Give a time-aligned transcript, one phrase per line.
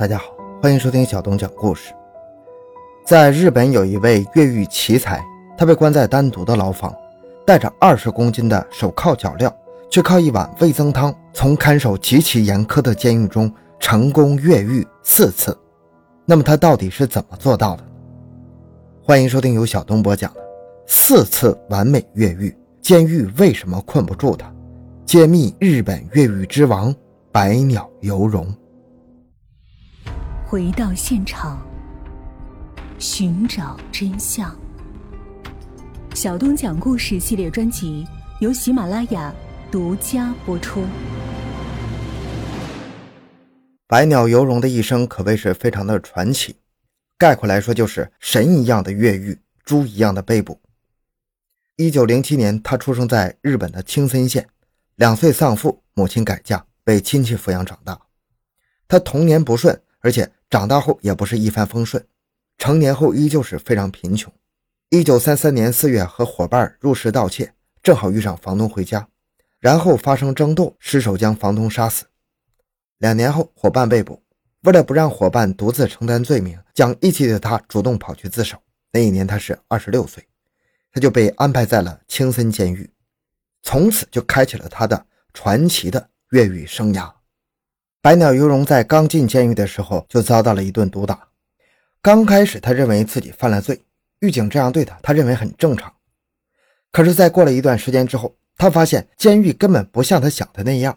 [0.00, 1.92] 大家好，欢迎收听小东讲故事。
[3.04, 5.22] 在日本有一位越狱奇才，
[5.58, 6.90] 他被关在单独的牢房，
[7.46, 9.52] 带着二十公斤的手铐脚镣，
[9.90, 15.54] 却靠一碗味增汤，从看守极其严苛的监狱中成功越狱四次。
[16.24, 17.84] 那么他到底是怎么做到的？
[19.04, 20.40] 欢迎收听由小东播讲的
[20.86, 24.48] 《四次完美越狱：监狱为什么困不住他》，
[25.04, 26.94] 揭秘日本越狱之王
[27.30, 28.50] 百鸟游荣。
[30.50, 31.64] 回到现场，
[32.98, 34.52] 寻找真相。
[36.12, 38.04] 小东讲故事系列专辑
[38.40, 39.32] 由喜马拉雅
[39.70, 40.82] 独家播出。
[43.86, 46.56] 百鸟游荣的一生可谓是非常的传奇，
[47.16, 50.60] 概括来说就是神一样的越狱，猪一样的被捕。
[51.76, 54.48] 一九零七年，他出生在日本的青森县，
[54.96, 57.96] 两岁丧父，母亲改嫁，被亲戚抚养长大。
[58.88, 60.30] 他童年不顺，而且。
[60.50, 62.04] 长大后也不是一帆风顺，
[62.58, 64.32] 成年后依旧是非常贫穷。
[64.88, 69.06] 一九三三年四月，和伙伴入室盗窃，正好遇上房东回家，
[69.60, 72.04] 然后发生争斗，失手将房东杀死。
[72.98, 74.20] 两年后，伙伴被捕，
[74.62, 78.60] 为了不让伙伴独自承担罪名，讲义气的他主动跑去自首。
[78.90, 80.26] 那一年他是二十六岁，
[80.92, 82.90] 他就被安排在了青森监狱，
[83.62, 87.08] 从此就开启了他的传奇的越狱生涯。
[88.02, 91.28] 百鸟游荣在刚进监狱的时候就遭到了一顿毒打。
[92.00, 93.78] 刚开始，他认为自己犯了罪，
[94.20, 95.92] 狱警这样对他，他认为很正常。
[96.90, 100.96] 可是，在过了一段时间之后，他发现监狱根本不像他想的那样，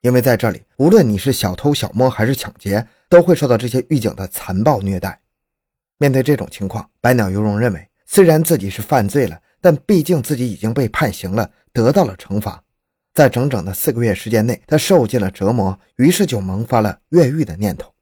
[0.00, 5.20] 因为在这里，无论你是小偷小摸还是抢劫，都会受到这些狱警的残暴虐待。
[5.98, 12.63] 面对这种情况，百鸟游荣认为，虽然自己是犯罪了，但毕竟自己已经被判刑了，得到了惩罚。
[13.14, 17.94] 在整整的四个月时间内，他受尽了折磨，于是就萌发了越狱的念头。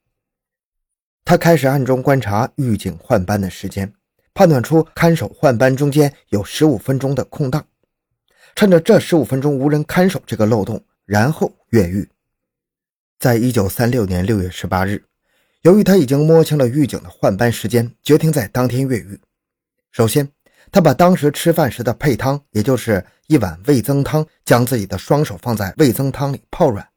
[1.25, 3.93] 他开始暗中观察狱警换班的时间，
[4.33, 7.67] 判断出看守换班中间有十五分钟的空档，
[8.57, 12.09] 趁着这十五分钟无人看守这个漏洞，然后越狱。
[13.19, 15.05] 在一九三六年六月十八日，
[15.61, 19.21] 由于他已经摸清了狱警的换班时间，决定在当天越狱。
[19.93, 20.29] 首先，
[20.73, 26.89] 他把当时吃饭时的配汤，也就是一碗味增汤，将自己的双手放在味增汤里泡软，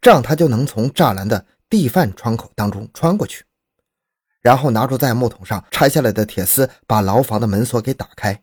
[0.00, 3.44] 这样他就能从栅栏的地饭窗口当中穿过去。
[4.40, 8.40] 然后拿出在木桶上拆下来的铁丝，把牢房的门锁给打开。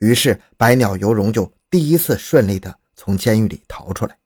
[0.00, 4.18] 于是百鸟游荣就第一次顺利的从监狱里逃出来。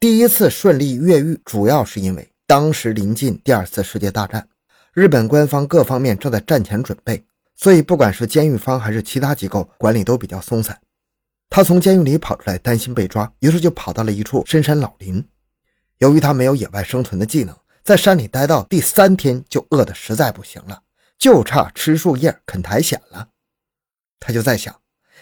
[0.00, 4.48] 第一次顺利越狱，主要是因为当时临近第二次世界大战，
[4.92, 7.24] 日本官方各方面正在战前准备。
[7.56, 10.80] 所以，不管是监狱方还是其他机构，管理都比较松散。
[11.48, 15.24] 他从监狱里跑出来，担心被抓，于是就跑到了一处深山老林。
[15.98, 20.82] 由于他没有野外生存的技能，在山里待到第三天就饿得实在不行了，
[21.16, 23.28] 就差吃树叶啃苔藓了。
[24.18, 24.80] 他就在想，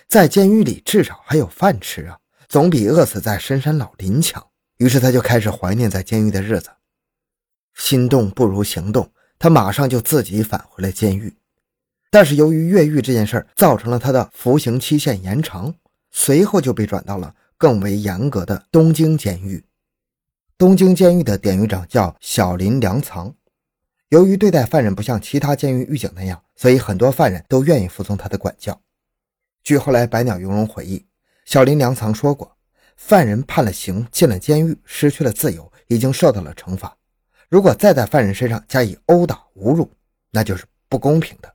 [0.09, 4.43] 在监狱里至少还有饭吃啊，总比饿死在深山老林强。
[4.79, 6.71] 于是他就开始怀念在监狱的日子。
[7.75, 11.37] 心动不如行动，他马上就自己返回了监狱。
[12.13, 15.75] 但是由于越狱这件事儿造成了他的服刑期限延长，
[16.11, 19.65] 随后就被转到了更为严格的东京监狱。
[20.59, 23.35] 东京监狱的典狱长叫小林良藏。
[24.11, 28.79] 由于对待犯人不像其他监狱狱警那样，所以很多犯人都愿意服从他的管教。
[29.65, 31.07] 据后来百鸟游荣回忆，
[31.47, 32.55] 小林良藏说过，
[32.95, 36.95] 犯人判了刑进了监狱，失去了自由，已经受到了惩罚。
[37.49, 39.91] 如果再在犯人身上加以殴打侮辱，
[40.31, 41.51] 那就是不公平的。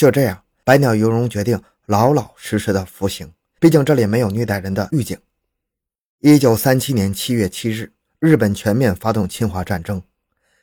[0.00, 3.30] 就这样，百鸟游荣决定老老实实的服刑。
[3.58, 5.18] 毕竟这里没有虐待人的狱警。
[6.20, 10.02] 一九三七年七月七日，日本全面发动侵华战争，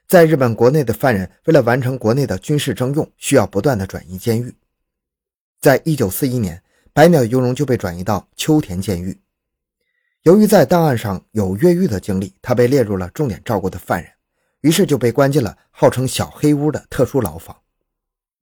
[0.08, 4.52] 在日本国内的犯人为了完成国内的军事征用，需要不断的转移监狱。
[5.62, 6.60] 在一九四一年，
[6.92, 9.16] 百鸟游荣就被转移到秋田监狱。
[10.24, 14.12] 由于在档案上有越狱的经历，他被列入了重点照顾的犯人，
[14.62, 17.56] 于是就被关进了号称“小黑屋”的特殊牢房。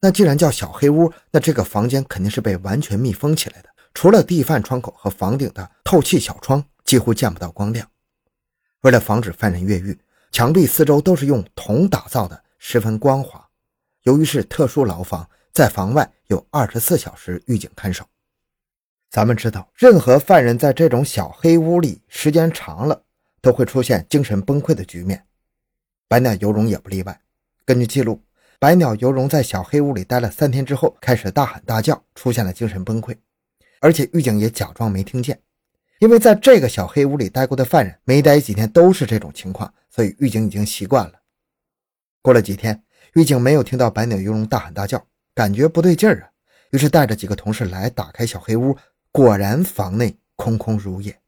[0.06, 7.90] 那既然叫小黑屋，那这个房间肯定是被完全密封起来的，除了地饭窗口和房顶的透气小窗，几乎见不到光亮。
[8.82, 9.98] 为了防止犯人越狱，
[10.32, 13.44] 墙壁四周都是用铜打造的，十分光滑。
[14.04, 18.06] 由于是特殊牢房，在房外有二十四小时狱警看守。
[19.10, 23.02] 咱们知道，任何犯人在这种小黑屋里时间长了，
[23.42, 25.26] 都会出现精神崩溃的局面。
[26.08, 27.20] 白鸟游荣也不例外。
[27.66, 28.22] 根据记录。
[28.60, 33.16] 百鸟游荣在小黑屋里待了三天之后，开始大喊大叫，出现了精神崩溃，
[33.82, 35.40] 而且狱警也假装没听见，
[36.00, 41.14] 因为在这个小黑屋里待过的犯人，没待几天都是这种情况，所以狱警已经习惯了。
[42.22, 42.82] 过了几天，
[43.14, 46.30] 狱警没有听到百鸟游龙大喊大叫，感觉不对劲儿啊，
[46.72, 48.78] 于是带着几个同事来打开小黑屋，
[49.12, 51.20] 果然房内空空如也。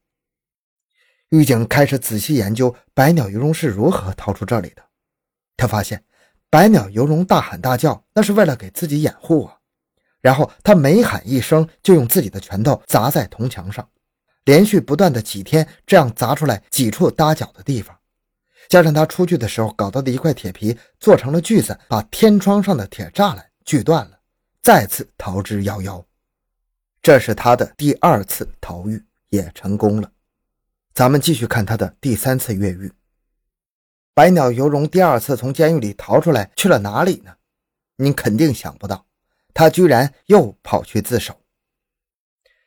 [1.28, 4.82] 狱警开始仔细研究百鸟游龙是如何逃出这里的。
[5.58, 6.02] 他发现，
[6.50, 9.54] 百鸟游龙大喊大叫，那是为了给自己掩护啊。
[10.20, 13.86] 然后他每喊一声，就用自己的拳头砸在铜墙上。
[14.44, 17.94] 连续不断的几天，这样砸出来几处搭脚的地方，
[18.66, 24.18] 加上他出去的时候搞到的一块铁皮做成了锯子，把天窗上的铁栅栏锯断了，
[24.62, 26.02] 再次逃之夭夭。
[27.02, 30.10] 这是他的第二次逃狱，也成功了。
[30.94, 32.90] 咱们继续看他的第三次越狱。
[34.18, 37.30] 百鸟游龙第二次从监狱里逃出来去了哪里呢？
[37.98, 39.06] 您肯定想不到，
[39.54, 41.36] 他居然又跑去自首。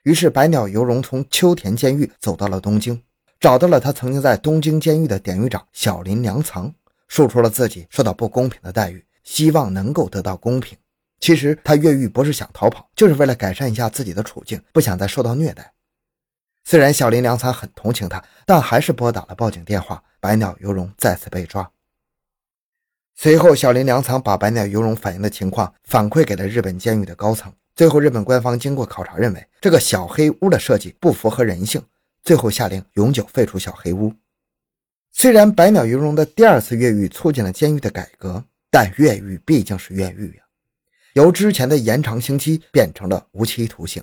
[0.03, 3.03] 于是，百鸟游荣从秋田监狱走到了东京，
[3.37, 6.73] 找到了他曾经在东京监狱的典狱长小林良藏，
[7.09, 10.77] 述说了自己受到不公平的待遇，希望能够得到公平。
[11.19, 15.73] 其实他越狱不是想逃跑，就是为了改善一下自己的处境，不想再受到虐待。
[16.71, 20.01] 虽然小林良藏很同情他，但还是拨打了报警电话。
[20.21, 21.69] 百鸟游荣再次被抓。
[23.13, 27.53] 随后，小林良藏把百鸟游荣反映的情况反馈给了日本监狱的高层。
[27.75, 31.83] 最后，日本官方经过考察，认为这个小黑屋的设计不符合人性，
[32.23, 34.13] 最后下令永久废除小黑屋。
[35.11, 40.43] 虽然百鸟游荣的第二次越狱促进了监狱的改革，但越狱毕竟是越狱呀，
[41.15, 44.01] 由之前的延长刑期变成了无期徒刑。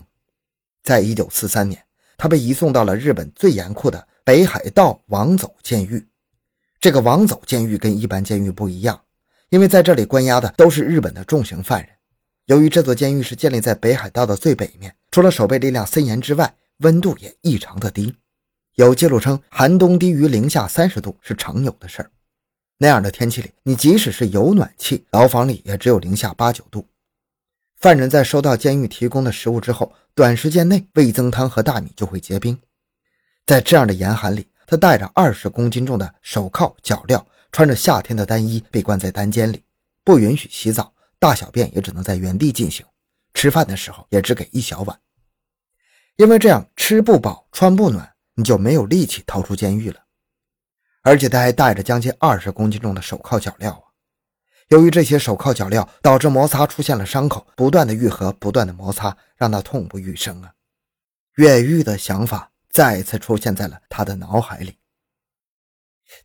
[0.82, 1.82] 在一九四三年，
[2.18, 6.06] 他被移送到了日本最严酷的北海道王走监狱。
[6.80, 9.00] 这个王走监狱跟一般监狱不一样，
[9.48, 11.88] 因为在这里关押的都是日本的重刑犯人。
[12.46, 18.14] 由于这座监狱是建立在北海道的最北面，除了守备力量森严之外，温度也异常的低。
[18.74, 22.10] 有记录称，寒冬低于零下三十度是常有的事儿。
[22.78, 26.86] 那样的天气里，你即使是有暖气，牢房里也只有零下八九度。
[27.78, 32.60] 犯人在收到监狱提供的食物之后，短时间内味增汤和大米就会结冰。
[33.46, 39.62] 在这样的严寒里，他带着二十公斤重的手铐脚镣，穿着夏天的单衣，被关在单间里，
[40.02, 40.92] 不允许洗澡。
[41.20, 42.84] 大小便也只能在原地进行，
[43.34, 45.00] 吃饭的时候也只给一小碗，
[46.16, 50.00] 因为这样吃不饱穿不暖，你就没有力气逃出监狱了。
[51.02, 53.87] 而且他还带着将近二十公斤重的手铐脚镣啊！
[54.68, 60.52] 由于这些手铐脚镣导致摩擦出现了伤口，不断的愈合，不断的摩擦，让他痛不欲生啊！
[61.36, 64.76] 越狱的想法再次出现在了他的脑海里。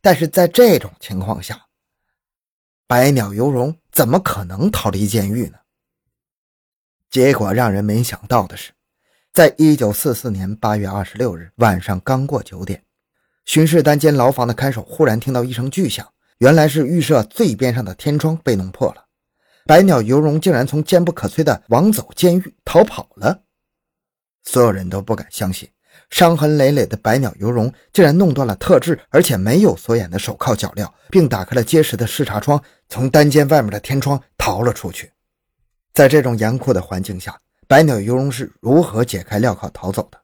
[0.01, 1.67] 但是在这种情况下，
[2.85, 5.57] 百鸟游荣怎么可能逃离监狱呢？
[7.09, 8.73] 结果让人没想到的是，
[9.31, 12.83] 在一九四四年八月二十六日晚上刚过九点，
[13.45, 19.05] 巡视单间牢房的看守忽然听到一声巨响，原来是狱舍最边上的天窗被弄破了，
[19.65, 23.43] 百鸟游荣竟然从坚不可摧的王走监狱逃跑了，
[24.43, 25.69] 所有人都不敢相信。
[26.09, 35.11] 伤痕累累的百鸟游荣竟然弄断了特制而且没有锁眼的手铐脚镣，并打开了结实的视察窗，从单间外面的天窗逃了出去。
[35.93, 40.19] 在这种严酷的环境下，百鸟游荣是如何解开镣铐逃走的？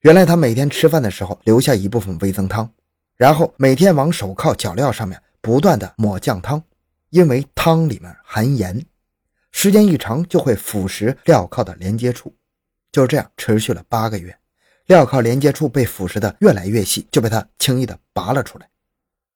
[0.00, 2.70] 原来他每天吃饭的时候留下一部分味增汤，
[3.16, 6.62] 然后每天往手铐脚镣上面不断的抹酱汤，
[7.10, 8.84] 因为汤里面含盐，
[9.52, 12.34] 时间一长就会腐蚀镣铐的连接处。
[12.90, 14.36] 就这样持续了八个月。
[14.86, 18.68] 镣铐连接处被腐蚀的越来越细，就被他轻易的拔了出来。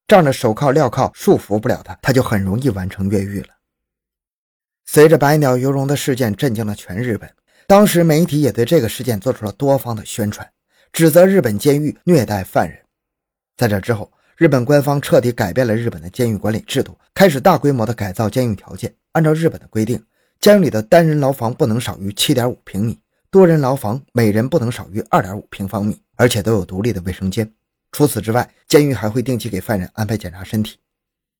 [0.06, 3.48] 仗着手铐镣铐束缚不了他，他就很容易完成越狱了。
[4.84, 7.32] 随着百鸟游龙的事件震惊了全日本，
[7.66, 10.48] 当时媒体也对这个事件做出了多方的宣传，
[10.92, 12.85] 指责日本监狱虐待犯人。
[13.56, 18.94] 在这之后，日本官方彻底改变了日本的监狱管理制度，开始大规模的改造监狱条件。
[19.12, 20.04] 按照日本的规定，
[20.40, 22.98] 监狱里的单人牢房不能少于七点五平米。
[23.30, 27.50] 多人牢房每人不能少于二点五平方米，而且都有独立的卫生间。
[27.92, 30.76] 除此之外，监狱还会定期给犯人安排检查身体。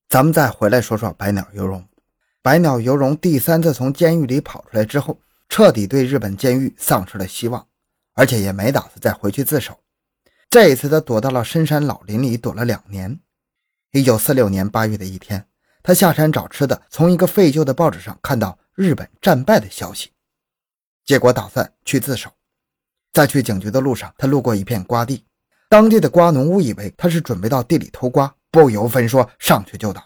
[0.09, 1.83] 咱们再回来说说百鸟游荣。
[2.41, 5.19] 百鸟游荣第三次从监狱里跑出来之后，
[5.49, 7.65] 彻底对日本监狱丧失了希望，
[8.13, 9.77] 而且也没打算再回去自首。
[10.49, 13.19] 这一次，他躲到了深山老林里躲了两年。
[13.91, 15.45] 一九四六年八月的一天，
[15.83, 20.11] 他下山找吃的，从一个废旧的报纸上看到日本战败的消息。
[21.03, 22.31] 结果打算去自首，
[23.11, 25.25] 在去警局的路上，他路过一片瓜地，
[25.67, 30.05] 当地的瓜农误以为他是准备到地里偷瓜，不由分说上去就打，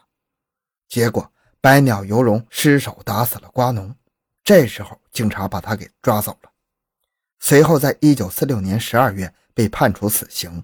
[0.89, 3.95] 结果百鸟游龙失手打死了瓜农。
[4.43, 6.49] 这时候警察把他给抓走了。
[7.39, 10.63] 随后，在一九四六年十二月，被判处死刑。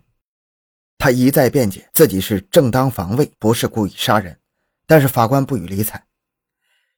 [0.97, 4.37] 他一再辩解自己是正当防卫，不是故意杀人，
[4.87, 6.03] 但是法官不予理睬，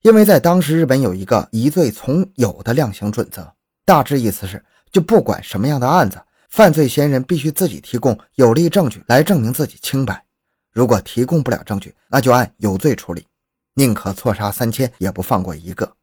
[0.01, 3.53] 因为在当时日本有一个疑罪从有的量刑准则，
[3.83, 10.25] 大致意思是，就不管什么样的案子，犯罪嫌疑人必须自己提供有力证据来证明自己清白，
[10.71, 13.27] 如果提供不了证据，那就按有罪处理，
[13.73, 15.97] 宁可错杀三千，也不放过一个。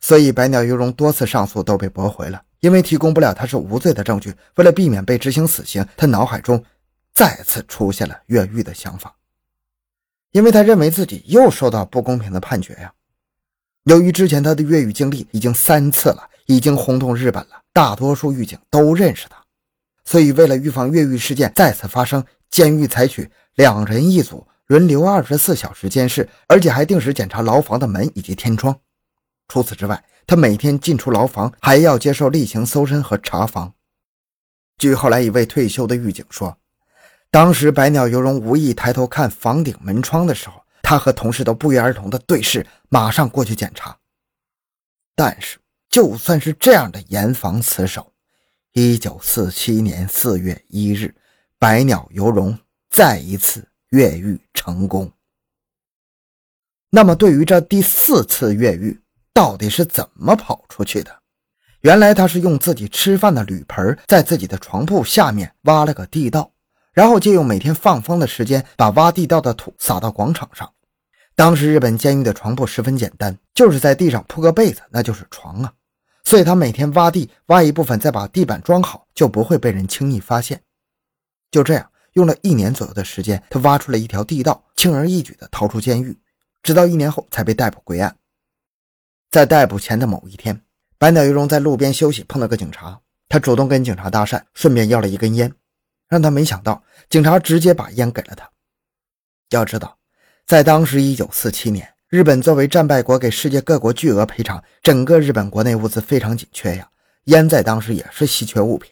[0.00, 4.34] 所以白鸟鱼荣多次上诉都被驳回了，因为提供不了他是无罪的证据。
[4.56, 6.62] 为了避免被执行死刑，他脑海中
[7.12, 9.14] 再次出现了越狱的想法，
[10.32, 12.92] 因为他认为自己又受到不公平的判决呀。
[13.84, 19.42] 由于之前他的越狱经历已经三次了，已经轰动日本了，大多数狱警都认识他，
[20.04, 28.78] 所以为了预防越狱事件再次发生，监狱采取两人一组，轮流二十四小时监视，而且还定时检查牢房的门以及天窗。
[29.50, 33.74] 除此之外，他每天进出牢房还要接受例行搜身和查房。
[34.78, 36.56] 据后来一位退休的狱警说，
[37.32, 43.98] 当时百鸟游荣无意抬头看房顶门窗的时候，他和同事都不约而同的对视，马上过去检查。
[45.16, 48.12] 但是，就算是这样的严防死守，
[48.72, 51.12] 一九四七年四月一日，
[51.58, 52.56] 百鸟游荣
[52.88, 55.12] 再一次越狱成功。
[56.88, 59.00] 那么，对于这第四次越狱，
[59.32, 61.10] 到底是怎么跑出去的？
[61.80, 66.52] 原来他是用自己吃饭的铝盆，在自己的床铺下面挖了个地道，
[66.92, 70.70] 然后借用每天放风的时间，把挖地道的土撒到广场上。
[71.34, 75.72] 当时日本监狱的床铺十分简单，就是在地上铺个被子，那就是床啊。
[76.22, 80.60] 所以他每天挖地，挖一部分，再把地板装好，就不会被人轻易发现。
[81.50, 86.18] 就这样，用了一年左右的时间，他挖出了一条地道，轻而易举地逃出监狱，
[86.62, 88.14] 直到一年后才被逮捕归案。
[89.30, 90.60] 在逮捕前的某一天，
[90.98, 95.52] 白鸟鱼荣在路边休息，碰到个警察，他主动跟警察搭讪，顺便要了一根烟，
[96.08, 98.50] 让他没想到，警察直接把烟给了他。
[99.50, 99.96] 要知道，
[100.46, 106.90] 在当时一九四七年，日本作为战败国，给世界各国巨额赔偿，整个日本国内物资非常紧缺呀，
[107.26, 108.90] 烟在当时也是稀缺物品，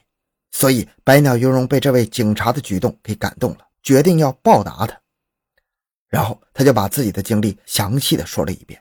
[0.52, 4.96] 所以白鸟鱼荣被这位警察的举动给感动了，决定要报答他，
[6.08, 8.80] 然后他就把自己的经历详细的说了一遍。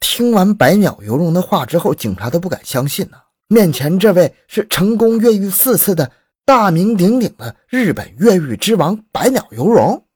[0.00, 3.18] 听完百鸟游荣的话之后，警察都不敢相信呢。
[3.48, 6.10] 面前这位是成功越狱四次的
[6.44, 10.06] 大名鼎鼎的日本越狱之王百鸟游荣。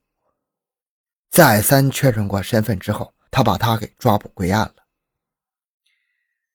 [1.31, 4.75] 再三确认过身份之后，他把他给抓捕归案了。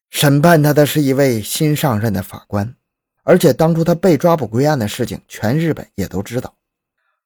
[0.10, 2.76] 审判他的是一位新上任的法官，
[3.24, 6.56] 而且当初他被抓捕归案的事情，全日本也都知道。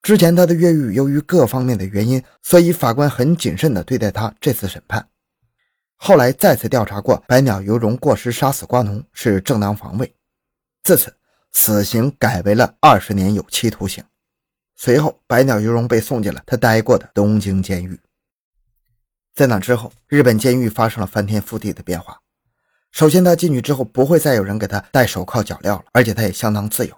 [0.01, 5.07] 之前他的越狱由于各方面的原因，所以法官很谨慎地对待他这次审判。
[6.03, 10.15] 后来再次调查过，百鸟游荣过失杀死瓜农是正当防卫，
[10.81, 11.15] 自此
[11.51, 14.03] 死刑改为了二十年有期徒刑。
[14.75, 17.99] 随后，百鸟游荣被送进了他待过的东京监狱。
[19.35, 22.19] 在那之后，日本监狱发生了翻天覆地的变化。
[22.91, 26.97] 首先，他进去之后不会再有人给他戴手铐脚镣了，而且他也相当自由。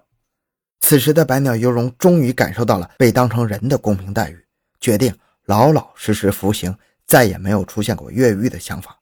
[0.79, 4.45] 此时的百鸟游荣终于感受到了被当成人的公平待遇，
[4.79, 6.74] 决定老老实实服刑。
[7.05, 9.00] 再也没有出现过越狱的想法。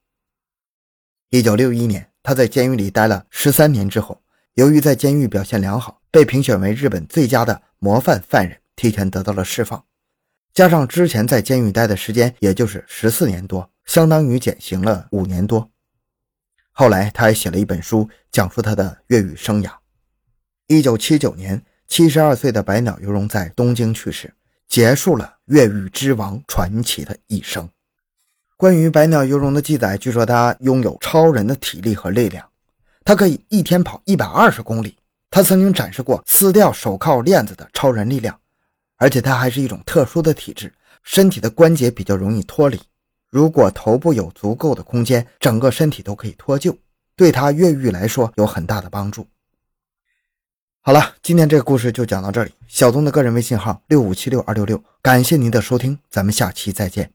[1.29, 4.21] 一九六一年，他在监狱里待了十三年之后，
[4.55, 9.85] 由于在监狱表现良好，被评选为日本最佳的模范犯人，提前得到了释放。
[10.53, 15.71] 加上之前在监狱待的时间，也就是十四年多，相当于减刑了五年多。
[16.73, 19.71] 后来，他还写了一本书，讲述他的越狱生涯。
[20.67, 24.33] 一九七九年，七十二岁的百鸟游荣在东京去世，
[24.67, 27.69] 结束了越狱之王传奇的一生。
[28.61, 32.47] 关于百鸟游荣的记载，据说他拥有超人的体力和力量，
[33.03, 34.95] 他可以一天跑一百二十公里。
[35.31, 38.39] 他曾经展示过撕掉手铐链子的超人力量，
[38.97, 42.79] 而且他还是一种特殊的体质，身体的关节比较容易脱离。
[43.31, 46.77] 如果头部有足够的空间，整个身体都可以脱臼，
[47.15, 49.25] 对他越狱来说有很大的帮助。
[50.81, 52.51] 好了，今天这个故事就讲到这里。
[52.67, 57.11] 小东的个人微信号六五七六二六六，感谢您的收听，咱们下期再见。